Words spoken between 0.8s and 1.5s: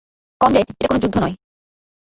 কোনো যুদ্ধ নয়!